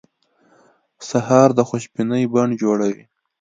[1.09, 3.03] سهار د خوشبینۍ بڼ جوړوي.